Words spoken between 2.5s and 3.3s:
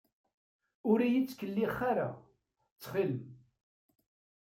ttxil-m.